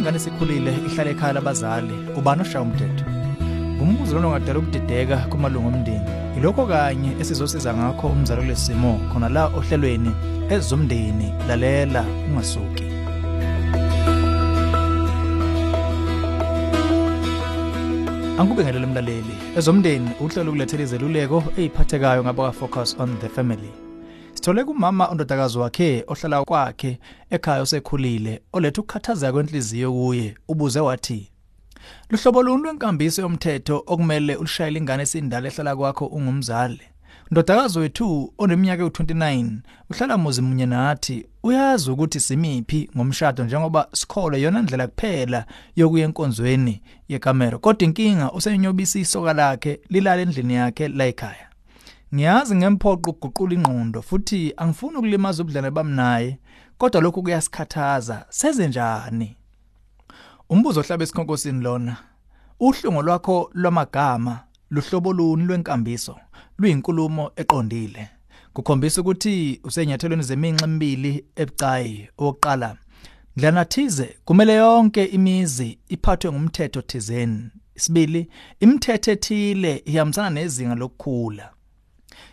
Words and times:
ingane 0.00 0.16
isikhulile 0.16 0.72
ihlala 0.86 1.10
ekhaya 1.10 1.32
labazali 1.32 1.96
ubani 2.18 2.42
oshaya 2.42 2.64
umthetho? 2.64 3.04
Ngumbuzo 3.76 4.14
lona 4.14 4.28
ongadala 4.28 4.58
ukudideka 4.58 5.16
kumalungu 5.30 5.68
omndeni. 5.68 6.10
Yilokho 6.34 6.66
kanye 6.66 7.10
esizosiza 7.20 7.74
ngakho 7.74 8.06
umzali 8.08 8.40
kulesi 8.40 8.64
simo 8.66 8.92
khona 9.12 9.28
la 9.28 9.44
ohlelweni 9.58 10.12
ezomndeni 10.54 11.28
lalela 11.48 12.02
ungasuki. 12.28 12.86
Angikubingelele 18.38 18.86
umlaleli 18.86 19.34
ezomndeni 19.58 20.10
uhlelo 20.20 20.50
ukulethela 20.50 20.82
izeluleko 20.82 21.38
eziphathekayo 21.58 22.24
ngaba 22.24 22.52
focus 22.52 22.96
on 23.02 23.10
the 23.20 23.28
family. 23.28 23.89
Sithole 24.40 24.64
kumama 24.64 25.08
ondodakazi 25.08 25.58
wakhe 25.58 26.04
ohlala 26.06 26.44
kwakhe 26.44 26.98
ekhaya 27.30 27.62
osekhulile 27.62 28.40
oletha 28.52 28.80
ukukhathazeka 28.80 29.32
kwenhliziyo 29.32 29.92
kuye 29.92 30.34
ubuze 30.48 30.80
wathi 30.80 31.30
Luhlobo 32.10 32.42
luni 32.42 32.62
lwenkambiso 32.62 33.22
yomthetho 33.22 33.84
okumele 33.86 34.36
ulishayele 34.36 34.78
ingane 34.78 35.02
esindala 35.02 35.48
ehlala 35.48 35.76
kwakho 35.76 36.06
ungumzali? 36.06 36.80
Ndodakazi 37.30 37.78
wethu 37.78 38.32
oneminyaka 38.38 38.82
ewu29 38.82 39.48
uhlala 39.90 40.18
muzi 40.18 40.42
munye 40.42 40.66
nathi 40.66 41.26
uyazi 41.42 41.90
ukuthi 41.90 42.20
simiphi 42.20 42.90
ngomshado 42.96 43.44
njengoba 43.44 43.88
sikhole 43.92 44.40
yona 44.40 44.62
ndlela 44.62 44.86
kuphela 44.86 45.44
yokuya 45.76 46.04
enkonzweni 46.04 46.82
yekamero 47.08 47.58
kodwa 47.58 47.84
inkinga 47.84 48.32
usenyobisa 48.32 48.98
isoka 48.98 49.32
lakhe 49.32 49.80
lilala 49.88 50.22
endlini 50.22 50.54
yakhe 50.54 50.88
la 50.88 51.06
ekhaya. 51.06 51.49
Ngiyazi 52.14 52.56
ngemphoqo 52.56 53.10
ukuguqula 53.10 53.54
ingqondo 53.54 54.02
futhi 54.02 54.52
angifuni 54.56 54.96
ukulimaza 54.96 55.42
ubudlane 55.42 55.70
bami 55.70 55.94
naye 55.96 56.38
kodwa 56.78 57.00
lokhu 57.00 57.22
kuyasikhathaza 57.22 58.26
senze 58.28 58.68
njani? 58.68 59.36
Umbuzo 60.48 60.80
ohlabe 60.80 61.04
esikhonkosini 61.04 61.62
lona 61.62 61.96
uhlungu 62.60 63.02
lwakho 63.02 63.50
lwamagama 63.54 64.40
luhlobo 64.70 65.12
luni 65.12 65.44
lwenkambiso 65.44 66.16
luyinkulumo 66.58 67.30
eqondile. 67.36 68.08
Kukhombisa 68.52 69.00
ukuthi 69.00 69.60
usenyathelweni 69.64 70.22
zeminxa 70.22 70.64
emibili 70.64 71.24
ebucayi. 71.36 72.08
Oqala 72.18 72.76
ndlana 73.36 73.64
thize 73.64 74.16
kumele 74.24 74.54
yonke 74.54 75.04
imizi 75.04 75.78
iphathwe 75.88 76.32
ngumthetho 76.32 76.82
thizeni. 76.82 77.50
Isibili 77.74 78.28
imithetho 78.60 79.10
ethile 79.12 79.82
ihambisana 79.84 80.30
nezinga 80.30 80.74
lokukhula. 80.74 81.50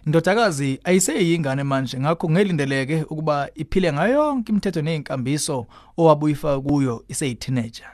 Indodakazi 0.06 0.80
ayiseyingane 0.84 1.64
manje 1.64 2.00
ngakho 2.00 2.30
ngelindeleke 2.30 3.04
ukuba 3.04 3.50
iphile 3.56 3.94
ngayo 3.94 4.14
yonke 4.14 4.52
imithetho 4.52 4.82
nezinkambiso 4.82 5.68
owabuyifa 5.98 6.62
kuyo 6.62 7.04
iseyiteenager. 7.08 7.88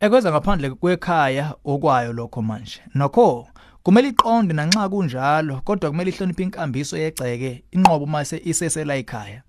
Ekwenza 0.00 0.30
ngaphandle 0.30 0.70
kwekhaya 0.70 1.54
okwayo 1.64 2.12
lokho 2.12 2.42
manje. 2.42 2.80
Nokho 2.94 3.46
kumele 3.82 4.08
iqonde 4.08 4.54
nanxa 4.54 4.88
kunjalo 4.88 5.60
kodwa 5.64 5.90
kumele 5.90 6.10
ihloniphe 6.10 6.42
inkambiso 6.42 6.96
yegceke 6.96 7.64
inqobo 7.72 8.06
mase 8.06 8.40
isesela 8.44 8.96
ekhaya. 8.96 9.42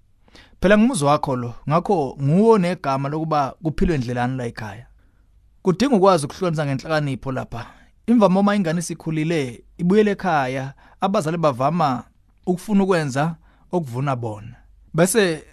Phela 0.61 0.77
ngumuzwa 0.77 1.11
wakho 1.11 1.35
lo 1.35 1.53
ngakho 1.69 2.17
nguwo 2.21 2.57
negama 2.57 3.09
lokuba 3.09 3.55
kuphilwe 3.63 3.95
indlelani 3.95 4.37
la 4.37 4.45
ekhaya. 4.45 4.85
Kudinga 5.61 5.95
ukwazi 5.95 6.25
ukuhlonza 6.25 6.65
ngenhlakanipho 6.65 7.31
lapha. 7.31 7.65
Imvama 8.07 8.39
uma 8.39 8.55
ingane 8.55 8.79
isikhulile 8.79 9.63
ibuyele 9.77 10.11
ekhaya 10.11 10.73
abazali 11.01 11.37
bavama 11.37 12.03
ukufuna 12.45 12.83
ukwenza 12.83 13.35
okuvuna 13.71 14.15
bona. 14.15 14.55
Bese 14.93 15.43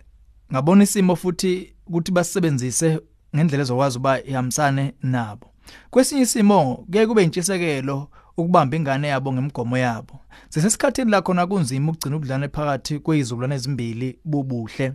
ngabona 0.52 0.84
isimo 0.84 1.16
futhi 1.16 1.74
ukuthi 1.86 2.12
basebenzise 2.12 3.00
ngendlela 3.34 3.62
ezokwazi 3.62 3.98
uba 3.98 4.22
ihambisane 4.22 4.94
nabo. 5.02 5.46
Kwesinye 5.90 6.22
isimo 6.22 6.84
kuye 6.90 7.06
kube 7.06 7.24
intshisekelo 7.24 8.08
ukubamba 8.36 8.76
ingane 8.76 9.08
yabo 9.08 9.32
ngemgomo 9.32 9.78
yabo. 9.78 10.20
Sesesikhathini 10.48 11.10
la 11.10 11.22
khona 11.22 11.46
kunzima 11.46 11.92
ukugcina 11.92 12.16
ubudlane 12.16 12.48
phakathi 12.48 12.98
kweyizukulwane 12.98 13.54
ezimbili 13.54 14.18
bubuhle. 14.24 14.92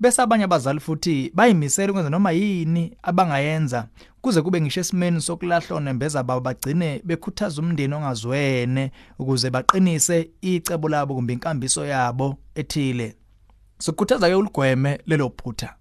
Bese 0.00 0.22
abanye 0.22 0.44
abazali 0.44 0.80
futhi 0.80 1.30
bayimisela 1.34 1.92
ukwenza 1.92 2.10
noma 2.10 2.30
yini 2.32 2.96
abangayenza 3.02 3.86
kuze 4.20 4.42
kube 4.42 4.60
ngisho 4.60 4.80
esimeni 4.80 5.20
sokulahlwa 5.20 5.80
nembeza 5.80 6.22
babo 6.22 6.40
bagcine 6.40 7.00
bekhuthaza 7.04 7.62
umndeni 7.62 7.94
ongazwene 7.94 8.90
ukuze 9.18 9.50
baqinise 9.50 10.30
icebo 10.40 10.88
labo 10.88 11.14
kumbe 11.14 11.32
inkambiso 11.32 11.86
yabo 11.86 12.36
ethile. 12.54 13.16
Sikhuthaza 13.78 14.28
ke 14.28 14.34
uligweme 14.34 15.00
lelo 15.06 15.30
phutha. 15.36 15.79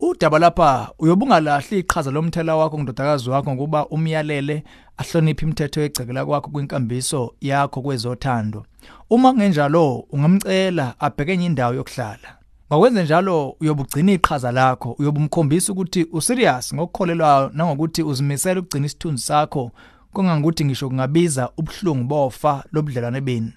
Udaba 0.00 0.38
lapha 0.38 0.90
uyobungalahli 0.98 1.78
iqhaza 1.78 2.10
lomthela 2.10 2.56
wakho 2.56 2.78
ngidodakazi 2.78 3.30
wakho 3.30 3.54
ngokuba 3.54 3.86
umyalele 3.86 4.64
ahloniphe 4.96 5.42
imithetho 5.44 5.80
yegcekela 5.80 6.26
kwakho 6.26 6.50
kwinkambiso 6.50 7.34
yakho 7.40 7.82
kwezothando 7.82 8.64
uma 9.10 9.32
kungenjalo 9.32 9.98
ungamcela 10.12 10.94
abheke 11.00 11.32
enye 11.32 11.46
indawo 11.46 11.74
yokuhlala 11.74 12.40
Ngakwenze 12.72 13.02
njalo 13.02 13.56
uyobugcina 13.60 14.12
iqhaza 14.12 14.52
lakho, 14.52 14.92
uyobumkhombisa 14.98 15.72
ukuthi 15.72 16.06
userious 16.12 16.74
ngokukholelwayo 16.74 17.50
nangokuthi 17.54 18.02
uzimisela 18.02 18.60
ukugcina 18.60 18.86
isithunzi 18.86 19.22
sakho 19.22 19.70
kongangokuthi 20.12 20.64
ngisho 20.64 20.88
kungabiza 20.88 21.50
ubuhlungu 21.56 22.04
bofa 22.04 22.64
lobudlelwane 22.72 23.20
beni. 23.20 23.52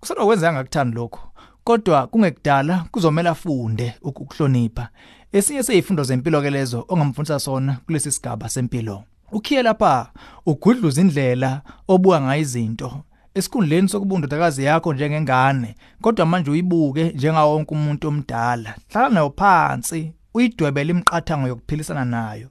Kusena 0.00 0.24
kwenza 0.24 0.48
angakuthandi 0.48 0.96
lokho, 0.96 1.20
kodwa 1.64 2.06
kungekudala 2.06 2.84
kuzomela 2.90 3.30
afunde 3.30 3.94
ukuhlonipha. 4.02 4.88
Esinye 5.32 5.62
seyifundo 5.62 6.02
zempilo 6.02 6.42
ke 6.42 6.50
lezo 6.50 6.84
ongamfundisa 6.88 7.38
sona 7.38 7.76
kulesi 7.86 8.12
sigaba 8.12 8.48
sempilo. 8.48 9.04
Ukhiye 9.32 9.62
lapha 9.62 10.10
ugudluza 10.46 11.00
indlela 11.00 11.62
obuka 11.88 12.20
ngayo 12.20 12.40
izinto. 12.40 13.02
Esikhundleni 13.34 13.88
sokuba 13.88 14.14
undodakazi 14.14 14.64
yakho 14.64 14.94
njengengane 14.94 15.74
kodwa 16.00 16.26
manje 16.26 16.50
uyibuke 16.50 17.04
njengawo 17.04 17.54
wonke 17.54 17.74
umuntu 17.74 18.08
omdala. 18.08 18.74
Hlala 18.88 19.08
nayo 19.08 19.34
phansi 19.36 20.12
uyidwebele 20.34 20.90
imiqathango 20.90 21.48
yokuphilisana 21.48 22.04
nayo. 22.04 22.48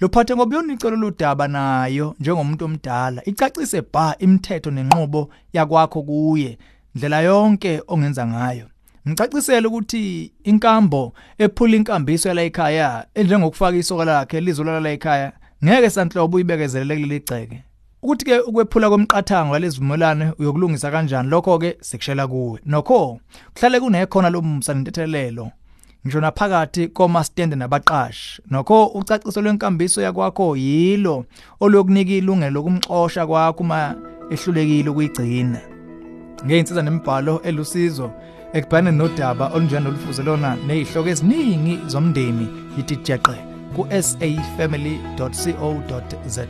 Lophathe 0.00 0.36
ngoba 0.36 0.56
yona 0.56 0.72
icelo 0.72 0.96
ludaba 0.96 1.48
nayo 1.48 2.14
njengomuntu 2.20 2.64
omdala. 2.64 3.22
Icacise 3.24 3.82
bha 3.92 4.16
imithetho 4.18 4.70
nenqubo 4.70 5.30
yakwakho 5.52 6.02
kuye 6.02 6.58
ndlela 6.94 7.20
yonke 7.20 7.82
ongenza 7.88 8.26
ngayo. 8.26 8.66
Ngicacisela 9.08 9.68
ukuthi 9.68 10.32
inkambo 10.44 11.12
ephula 11.38 11.76
inkambiso 11.76 12.28
yala 12.28 12.42
ekhaya 12.42 13.06
enjengokufaka 13.14 13.76
isoka 13.76 14.04
lakhe 14.04 14.40
lizolala 14.40 14.80
la 14.80 14.90
ekhaya 14.90 15.32
ngeke 15.64 15.90
sanhlobo 15.90 16.36
uyibekezelele 16.36 16.94
kuleli 16.94 17.20
gceke. 17.20 17.62
Ukuthi 18.02 18.24
ke 18.24 18.38
ukwephula 18.38 18.90
komqathango 18.90 19.52
walezivumelane 19.52 20.32
uyokulungisa 20.38 20.90
kanjani? 20.90 21.28
Lokho 21.28 21.58
ke 21.58 21.76
sekushela 21.80 22.26
kuwe. 22.26 22.60
Nokho 22.66 23.20
kuhlale 23.54 23.80
kunekhona 23.80 24.30
lomsa 24.30 24.74
nentethelelo 24.74 25.50
ngisho 26.06 26.20
naphakathi 26.20 26.88
komastende 26.88 27.56
nabaqashi. 27.56 28.42
Nokho 28.50 28.86
ucaciso 28.86 29.42
lwenkambiso 29.42 30.02
yakwakho 30.02 30.56
yilo 30.56 31.24
olokunika 31.60 32.12
ilungelo 32.12 32.50
lokumxosha 32.50 33.26
kwakho 33.26 33.62
uma 33.62 33.94
ehlulekile 34.30 34.90
ukuyigcina. 34.90 35.60
Ngeinsiza 36.46 36.82
nemibhalo 36.82 37.40
elusizo 37.42 38.10
ekubhaneni 38.52 38.98
nodaba 38.98 39.50
olunjena 39.54 39.88
olufuze 39.88 40.22
lona 40.22 40.56
nezihloko 40.66 41.08
eziningi 41.12 41.74
zomndeni 41.92 42.46
yithi 42.76 42.96
jeqe 43.06 43.36
ku 43.74 43.82
safamily.co.za 44.08 46.44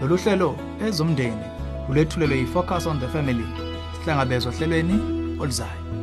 lolu 0.00 0.16
hlelo 0.22 0.50
ezomndeni 0.86 1.46
ulethulelwe 1.88 2.36
yi-focus 2.38 2.86
on 2.86 3.00
the 3.00 3.08
family 3.08 3.46
sihlangabezwa 3.94 4.52
ohlelweni 4.52 4.96
oluzayo. 5.40 5.95